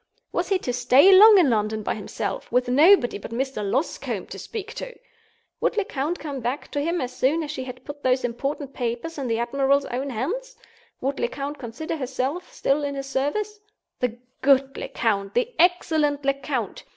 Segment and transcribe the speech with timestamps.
[0.31, 3.63] Was he to stay long in London by himself, with nobody but Mr.
[3.63, 4.97] Loscombe to speak to?
[5.59, 9.19] Would Lecount come back to him as soon as she had put those important papers
[9.19, 10.55] in the admiral's own hands?
[11.01, 13.59] Would Lecount consider herself still in his service?
[13.99, 15.35] The good Lecount!
[15.35, 16.83] the excellent Lecount!